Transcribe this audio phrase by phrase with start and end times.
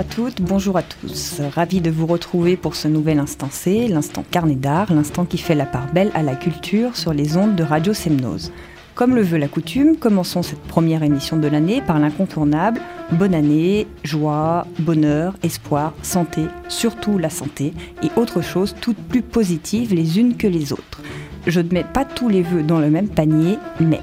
[0.00, 1.42] à toutes, bonjour à tous.
[1.54, 5.54] Ravi de vous retrouver pour ce nouvel instant C, l'instant carnet d'art, l'instant qui fait
[5.54, 8.50] la part belle à la culture sur les ondes de Radio Semnose.
[8.94, 12.80] Comme le veut la coutume, commençons cette première émission de l'année par l'incontournable
[13.12, 19.92] bonne année, joie, bonheur, espoir, santé, surtout la santé, et autre chose toutes plus positives
[19.92, 21.02] les unes que les autres.
[21.46, 24.00] Je ne mets pas tous les vœux dans le même panier, mais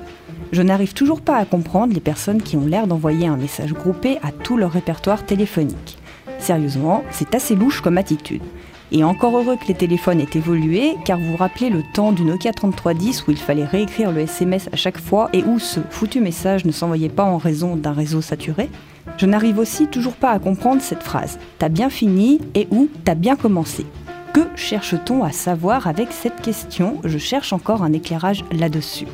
[0.52, 4.18] je n'arrive toujours pas à comprendre les personnes qui ont l'air d'envoyer un message groupé
[4.24, 5.98] à tout leur répertoire téléphonique.
[6.40, 8.44] Sérieusement, c'est assez louche comme attitude.
[8.92, 12.24] Et encore heureux que les téléphones aient évolué, car vous vous rappelez le temps du
[12.24, 16.22] Nokia 3310 où il fallait réécrire le SMS à chaque fois et où ce foutu
[16.22, 18.70] message ne s'envoyait pas en raison d'un réseau saturé
[19.18, 21.38] Je n'arrive aussi toujours pas à comprendre cette phrase.
[21.60, 23.86] T'as bien fini et où t'as bien commencé?
[24.34, 27.02] Que cherche-t-on à savoir avec cette question?
[27.04, 29.08] Je cherche encore un éclairage là-dessus.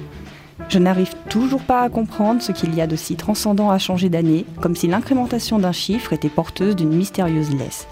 [0.70, 4.10] Je n'arrive toujours pas à comprendre ce qu'il y a de si transcendant à changer
[4.10, 7.88] d'année, comme si l'incrémentation d'un chiffre était porteuse d'une mystérieuse laisse.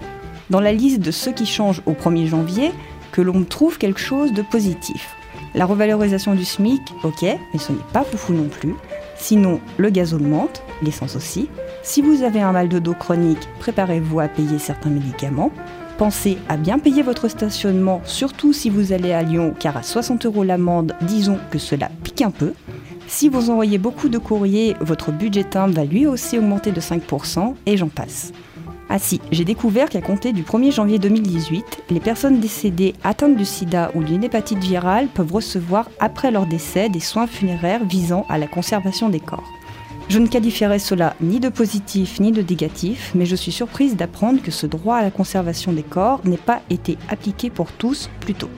[0.50, 2.72] Dans la liste de ceux qui changent au 1er janvier,
[3.12, 5.14] que l'on trouve quelque chose de positif.
[5.54, 8.74] La revalorisation du SMIC, ok, mais ce n'est pas foufou non plus.
[9.16, 11.48] Sinon, le gaz augmente, l'essence aussi.
[11.82, 15.52] Si vous avez un mal de dos chronique, préparez-vous à payer certains médicaments.
[16.02, 20.26] Pensez à bien payer votre stationnement, surtout si vous allez à Lyon, car à 60
[20.26, 22.54] euros l'amende, disons que cela pique un peu.
[23.06, 27.54] Si vous envoyez beaucoup de courriers, votre budget timbre va lui aussi augmenter de 5%,
[27.66, 28.32] et j'en passe.
[28.88, 33.44] Ah si, j'ai découvert qu'à compter du 1er janvier 2018, les personnes décédées atteintes du
[33.44, 38.38] sida ou d'une hépatite virale peuvent recevoir après leur décès des soins funéraires visant à
[38.38, 39.48] la conservation des corps.
[40.12, 44.42] Je ne qualifierais cela ni de positif ni de négatif, mais je suis surprise d'apprendre
[44.42, 48.34] que ce droit à la conservation des corps n'ait pas été appliqué pour tous plus
[48.34, 48.50] tôt.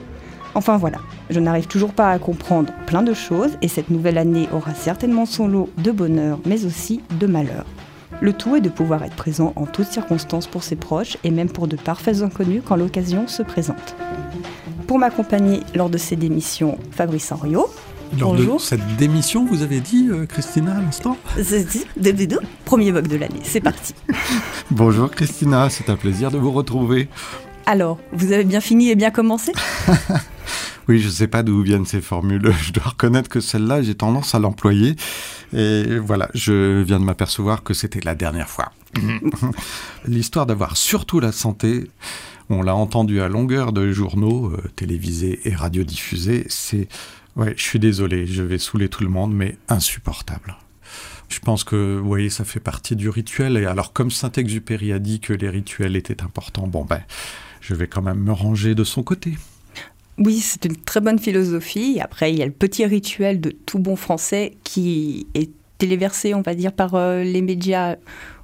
[0.53, 0.97] Enfin voilà,
[1.29, 5.25] je n'arrive toujours pas à comprendre plein de choses et cette nouvelle année aura certainement
[5.25, 7.63] son lot de bonheur mais aussi de malheur.
[8.19, 11.49] Le tout est de pouvoir être présent en toutes circonstances pour ses proches et même
[11.49, 13.95] pour de parfaits inconnus quand l'occasion se présente.
[14.87, 17.69] Pour m'accompagner lors de ces démissions, Fabrice Henriot.
[18.19, 18.57] Lors Bonjour.
[18.57, 21.17] de cette démission, vous avez dit, euh, Christina, à l'instant
[22.63, 23.93] Premier vogue de l'année, c'est parti.
[24.71, 27.09] Bonjour Christina, c'est un plaisir de vous retrouver.
[27.65, 29.51] Alors, vous avez bien fini et bien commencé?
[30.87, 32.53] Oui, je ne sais pas d'où viennent ces formules.
[32.61, 34.95] Je dois reconnaître que celle-là, j'ai tendance à l'employer.
[35.51, 38.71] Et voilà, je viens de m'apercevoir que c'était la dernière fois.
[40.05, 41.89] L'histoire d'avoir surtout la santé,
[42.51, 46.87] on l'a entendu à longueur de journaux euh, télévisés et radiodiffusés, c'est
[47.35, 50.55] Ouais, je suis désolé, je vais saouler tout le monde, mais insupportable.
[51.27, 53.57] Je pense que, vous voyez, ça fait partie du rituel.
[53.57, 57.01] Et alors, comme Saint-Exupéry a dit que les rituels étaient importants, bon ben,
[57.61, 59.33] je vais quand même me ranger de son côté.
[60.17, 61.99] Oui, c'est une très bonne philosophie.
[61.99, 66.41] Après, il y a le petit rituel de tout bon français qui est téléversé, on
[66.41, 67.97] va dire, par euh, les médias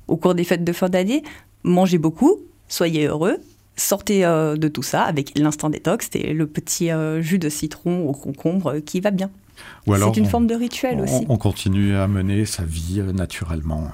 [0.08, 1.24] au cours des fêtes de fin d'année.
[1.64, 3.38] Mangez beaucoup, soyez heureux,
[3.76, 8.08] sortez euh, de tout ça avec l'instant détox et le petit euh, jus de citron
[8.08, 9.30] au concombre qui va bien.
[9.88, 11.26] C'est une forme de rituel aussi.
[11.30, 13.92] On continue à mener sa vie euh, naturellement.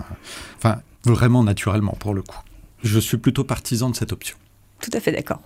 [0.57, 2.39] Enfin, vraiment naturellement pour le coup.
[2.83, 4.37] Je suis plutôt partisan de cette option.
[4.81, 5.41] Tout à fait d'accord.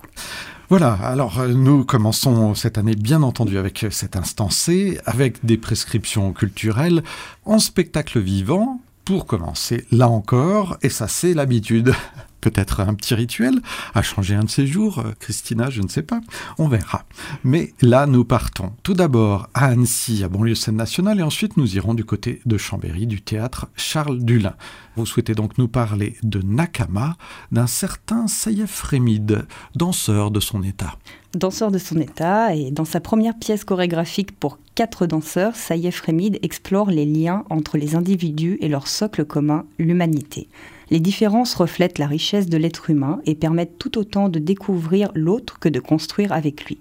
[0.68, 6.32] Voilà, alors nous commençons cette année bien entendu avec cet instant C, avec des prescriptions
[6.32, 7.02] culturelles
[7.44, 11.94] en spectacle vivant, pour commencer, là encore, et ça c'est l'habitude
[12.42, 13.54] peut-être un petit rituel,
[13.94, 16.20] à changer un de ces jours, euh, Christina, je ne sais pas,
[16.58, 17.04] on verra.
[17.44, 21.76] Mais là, nous partons tout d'abord à Annecy, à banlieue Seine Nationale, et ensuite nous
[21.76, 24.54] irons du côté de Chambéry, du théâtre Charles Dulin.
[24.96, 27.16] Vous souhaitez donc nous parler de Nakama,
[27.50, 30.98] d'un certain Saïef Rémide, danseur de son état.
[31.34, 36.38] Danseur de son état, et dans sa première pièce chorégraphique pour quatre danseurs, Saïef Rémide
[36.42, 40.48] explore les liens entre les individus et leur socle commun, l'humanité.
[40.92, 45.58] Les différences reflètent la richesse de l'être humain et permettent tout autant de découvrir l'autre
[45.58, 46.76] que de construire avec lui.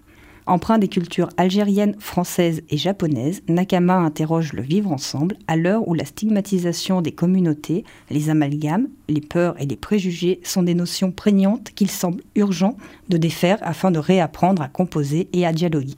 [0.45, 5.93] Empreint des cultures algériennes, françaises et japonaises, Nakama interroge le vivre ensemble à l'heure où
[5.93, 11.71] la stigmatisation des communautés, les amalgames, les peurs et les préjugés sont des notions prégnantes
[11.73, 12.75] qu'il semble urgent
[13.07, 15.95] de défaire afin de réapprendre à composer et à dialoguer.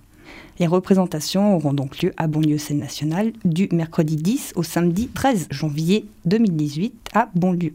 [0.59, 5.47] Les représentations auront donc lieu à Bonlieu Scène Nationale du mercredi 10 au samedi 13
[5.49, 7.73] janvier 2018 à Bonlieu.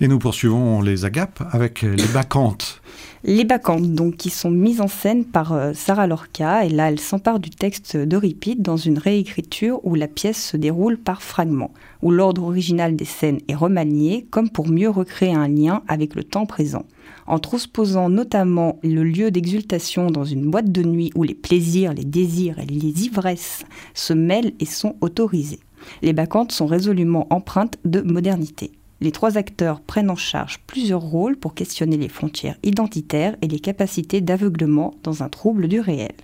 [0.00, 2.80] Et nous poursuivons les agapes avec les bacchantes.
[3.28, 7.00] Les bacchantes, donc, qui sont mises en scène par euh, Sarah Lorca, et là, elle
[7.00, 11.72] s'empare du texte d'Euripide dans une réécriture où la pièce se déroule par fragments,
[12.02, 16.22] où l'ordre original des scènes est remanié, comme pour mieux recréer un lien avec le
[16.22, 16.84] temps présent.
[17.26, 22.04] En transposant notamment le lieu d'exultation dans une boîte de nuit où les plaisirs, les
[22.04, 23.64] désirs et les ivresses
[23.94, 25.60] se mêlent et sont autorisés.
[26.02, 28.70] Les bacchantes sont résolument empreintes de modernité.
[29.00, 33.60] Les trois acteurs prennent en charge plusieurs rôles pour questionner les frontières identitaires et les
[33.60, 36.14] capacités d'aveuglement dans un trouble du réel.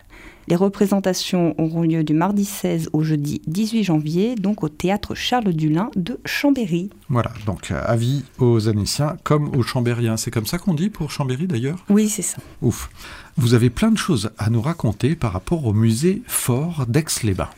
[0.49, 5.53] Les représentations auront lieu du mardi 16 au jeudi 18 janvier, donc au théâtre Charles
[5.53, 6.91] Dulin de Chambéry.
[7.09, 10.17] Voilà, donc euh, avis aux Annéciens comme aux Chambériens.
[10.17, 11.85] C'est comme ça qu'on dit pour Chambéry d'ailleurs?
[11.89, 12.39] Oui, c'est ça.
[12.61, 12.91] Ouf.
[13.37, 17.51] Vous avez plein de choses à nous raconter par rapport au musée fort d'Aix-les-Bains.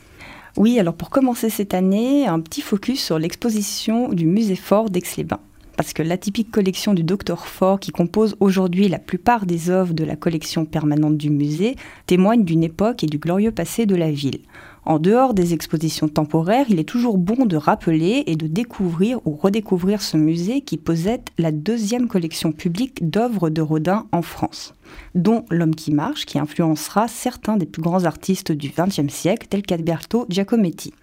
[0.57, 5.41] Oui, alors pour commencer cette année, un petit focus sur l'exposition du musée fort d'Aix-les-Bains
[5.77, 10.05] parce que l'atypique collection du Docteur Fort, qui compose aujourd'hui la plupart des œuvres de
[10.05, 11.75] la collection permanente du musée,
[12.07, 14.39] témoigne d'une époque et du glorieux passé de la ville.
[14.87, 19.31] En dehors des expositions temporaires, il est toujours bon de rappeler et de découvrir ou
[19.31, 24.75] redécouvrir ce musée qui possède la deuxième collection publique d'œuvres de Rodin en France,
[25.15, 29.63] dont L'homme qui marche, qui influencera certains des plus grands artistes du XXe siècle, tels
[29.63, 30.93] qu'Alberto Giacometti.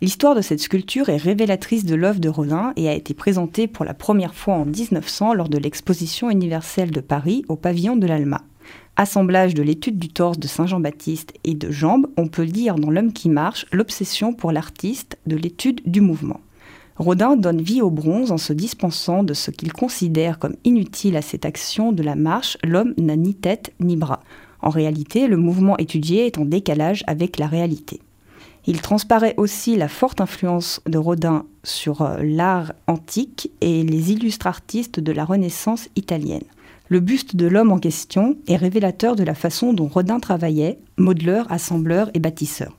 [0.00, 3.84] L'histoire de cette sculpture est révélatrice de l'œuvre de Rodin et a été présentée pour
[3.84, 8.42] la première fois en 1900 lors de l'exposition universelle de Paris au pavillon de l'Alma.
[9.00, 12.90] Assemblage de l'étude du torse de Saint Jean-Baptiste et de jambes, on peut lire dans
[12.90, 16.40] L'homme qui marche l'obsession pour l'artiste de l'étude du mouvement.
[16.96, 21.22] Rodin donne vie au bronze en se dispensant de ce qu'il considère comme inutile à
[21.22, 24.18] cette action de la marche, l'homme n'a ni tête ni bras.
[24.62, 28.00] En réalité, le mouvement étudié est en décalage avec la réalité.
[28.66, 34.48] Il transparaît aussi la forte influence de Rodin sur euh, l'art antique et les illustres
[34.48, 36.42] artistes de la Renaissance italienne.
[36.90, 41.46] Le buste de l'homme en question est révélateur de la façon dont Rodin travaillait, modeleur,
[41.52, 42.78] assembleur et bâtisseur.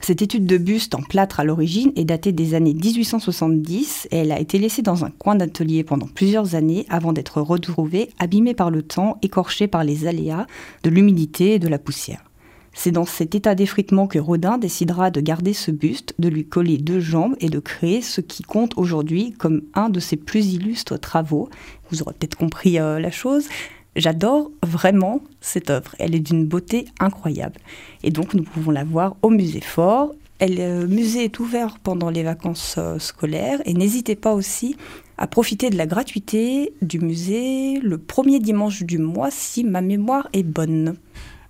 [0.00, 4.32] Cette étude de buste en plâtre à l'origine est datée des années 1870 et elle
[4.32, 8.70] a été laissée dans un coin d'atelier pendant plusieurs années avant d'être retrouvée abîmée par
[8.70, 10.46] le temps, écorchée par les aléas
[10.82, 12.29] de l'humidité et de la poussière.
[12.72, 16.78] C'est dans cet état d'effritement que Rodin décidera de garder ce buste, de lui coller
[16.78, 20.98] deux jambes et de créer ce qui compte aujourd'hui comme un de ses plus illustres
[20.98, 21.48] travaux.
[21.90, 23.48] Vous aurez peut-être compris euh, la chose.
[23.96, 25.94] J'adore vraiment cette œuvre.
[25.98, 27.58] Elle est d'une beauté incroyable.
[28.04, 30.14] Et donc nous pouvons la voir au musée Fort.
[30.40, 34.76] Le euh, musée est ouvert pendant les vacances euh, scolaires et n'hésitez pas aussi
[35.18, 40.28] à profiter de la gratuité du musée le premier dimanche du mois si ma mémoire
[40.32, 40.96] est bonne.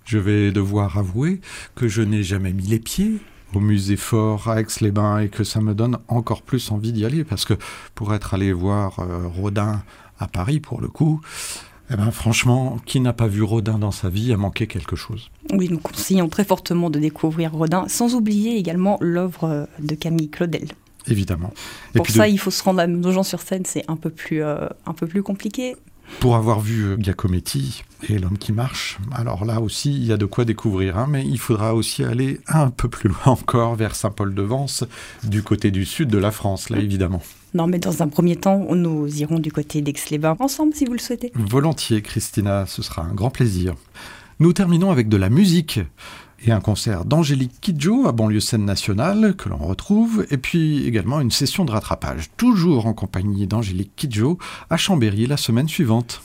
[0.05, 1.41] Je vais devoir avouer
[1.75, 3.19] que je n'ai jamais mis les pieds
[3.53, 7.23] au musée fort à Aix-les-Bains et que ça me donne encore plus envie d'y aller
[7.23, 7.53] parce que
[7.95, 9.83] pour être allé voir euh, Rodin
[10.19, 11.21] à Paris pour le coup,
[11.91, 15.29] eh ben, franchement, qui n'a pas vu Rodin dans sa vie a manqué quelque chose.
[15.51, 20.69] Oui, nous conseillons très fortement de découvrir Rodin, sans oublier également l'œuvre de Camille Claudel.
[21.07, 21.51] Évidemment.
[21.93, 24.67] Pour ça, il faut se rendre à Nogent sur scène, c'est un, peu plus, euh,
[24.85, 25.75] un peu plus compliqué.
[26.19, 30.17] Pour avoir vu euh, Giacometti et L'homme qui marche, alors là aussi, il y a
[30.17, 33.95] de quoi découvrir, hein, mais il faudra aussi aller un peu plus loin encore vers
[33.95, 34.83] Saint-Paul-de-Vence,
[35.23, 37.21] du côté du sud de la France, là évidemment.
[37.53, 40.99] Non, mais dans un premier temps, nous irons du côté d'Aix-les-Bains ensemble, si vous le
[40.99, 41.31] souhaitez.
[41.35, 43.75] Volontiers, Christina, ce sera un grand plaisir.
[44.39, 45.79] Nous terminons avec de la musique
[46.43, 51.21] et un concert d'Angélique Kidjo à banlieue scène nationale que l'on retrouve, et puis également
[51.21, 54.37] une session de rattrapage, toujours en compagnie d'Angélique Kidjo
[54.69, 56.21] à Chambéry la semaine suivante.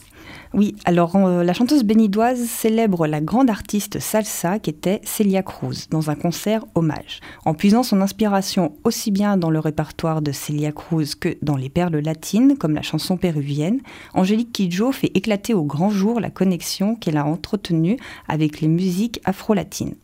[0.54, 6.08] Oui, alors euh, la chanteuse bénidoise célèbre la grande artiste salsa qu'était Celia Cruz dans
[6.08, 7.20] un concert hommage.
[7.44, 11.69] En puisant son inspiration aussi bien dans le répertoire de Celia Cruz que dans les
[11.69, 13.81] perles latines comme la chanson péruvienne,
[14.15, 17.98] Angélique Kidjo fait éclater au grand jour la connexion qu'elle a entretenue
[18.29, 19.96] avec les musiques afro-latines.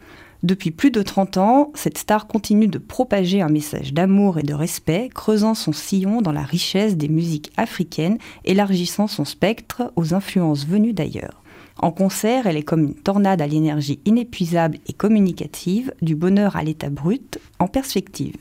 [0.42, 4.54] Depuis plus de 30 ans, cette star continue de propager un message d'amour et de
[4.54, 10.66] respect, creusant son sillon dans la richesse des musiques africaines, élargissant son spectre aux influences
[10.66, 11.42] venues d'ailleurs.
[11.78, 16.64] En concert, elle est comme une tornade à l'énergie inépuisable et communicative, du bonheur à
[16.64, 18.36] l'état brut, en perspective.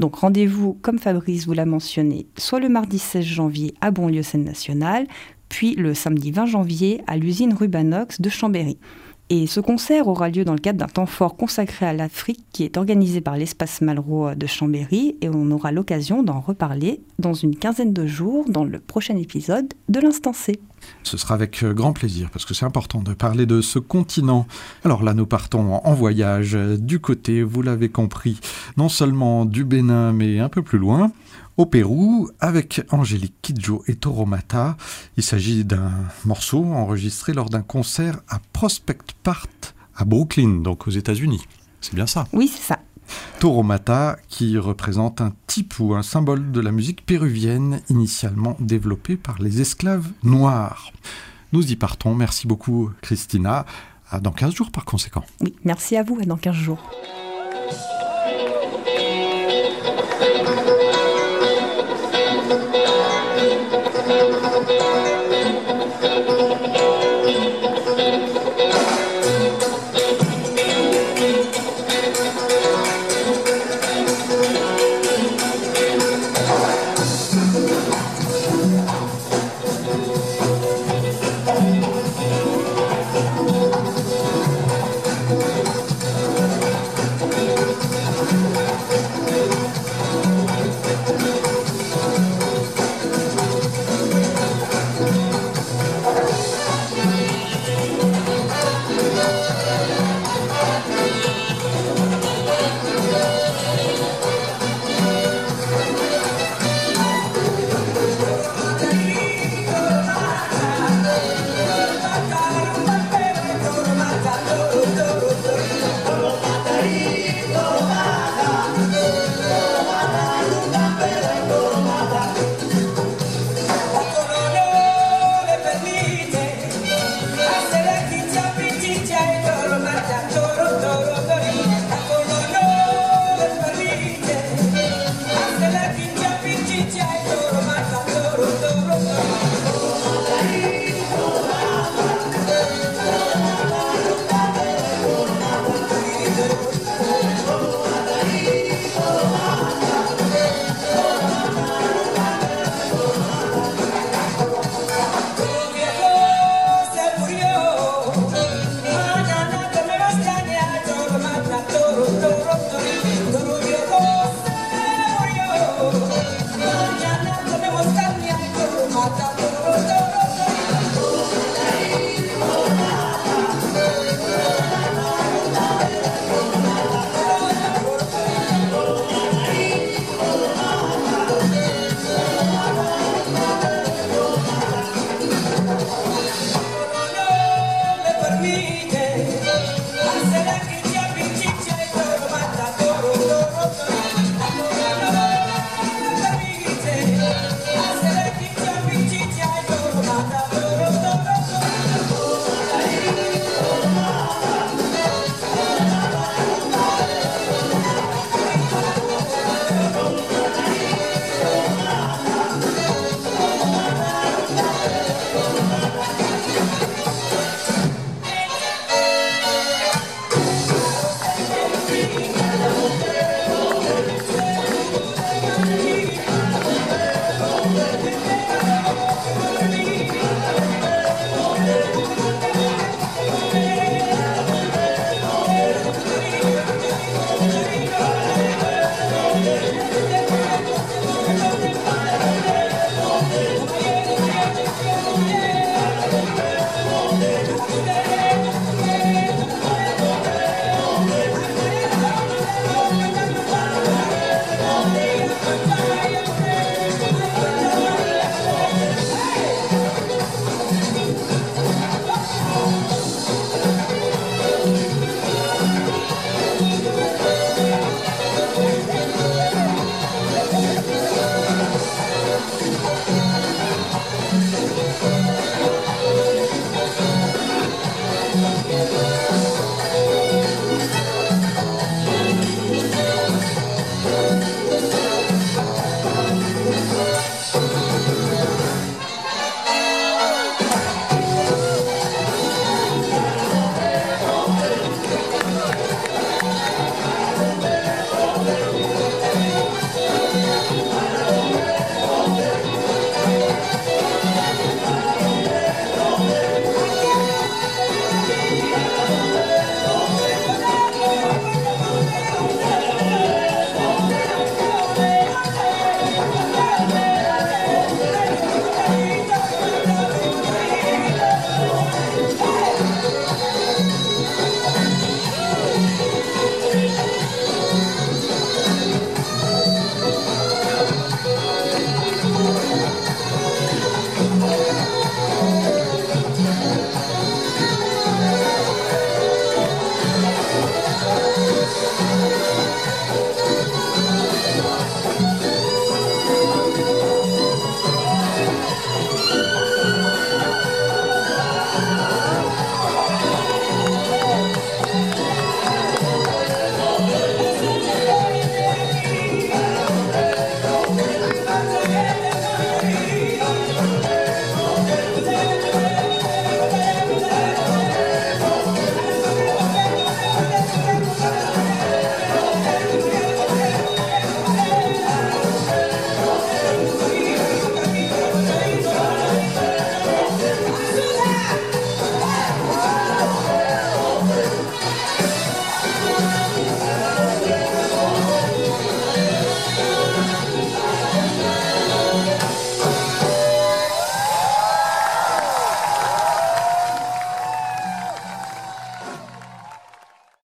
[0.00, 4.44] Donc rendez-vous, comme Fabrice vous l'a mentionné, soit le mardi 16 janvier à Bonlieu Seine
[4.44, 5.06] Nationale,
[5.48, 8.78] puis le samedi 20 janvier à l'usine Rubanox de Chambéry.
[9.30, 12.64] Et ce concert aura lieu dans le cadre d'un temps fort consacré à l'Afrique qui
[12.64, 17.54] est organisé par l'espace Malraux de Chambéry et on aura l'occasion d'en reparler dans une
[17.54, 20.58] quinzaine de jours dans le prochain épisode de l'Instant C.
[21.02, 24.46] Ce sera avec euh, grand plaisir parce que c'est important de parler de ce continent.
[24.84, 28.40] Alors là, nous partons en voyage du côté, vous l'avez compris,
[28.78, 31.12] non seulement du Bénin mais un peu plus loin
[31.58, 34.76] au Pérou avec Angélique Kidjo et Toromata.
[35.16, 35.92] Il s'agit d'un
[36.24, 41.44] morceau enregistré lors d'un concert à Prospect Park à Brooklyn, donc aux États-Unis.
[41.80, 42.26] C'est bien ça?
[42.32, 42.78] Oui, c'est ça.
[43.40, 45.32] Toromata, qui représente un
[45.80, 50.92] ou un symbole de la musique péruvienne initialement développée par les esclaves noirs.
[51.52, 52.14] Nous y partons.
[52.14, 53.66] Merci beaucoup, Christina.
[54.10, 55.24] À dans 15 jours, par conséquent.
[55.40, 56.18] Oui, merci à vous.
[56.20, 56.90] À dans 15 jours.